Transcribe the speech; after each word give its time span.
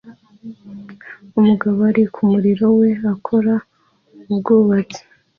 umugabo 1.39 1.79
ari 1.89 2.03
kumurimo 2.13 2.67
we 2.79 2.89
ukora 3.13 3.53
Ubwubatsi 4.31 5.01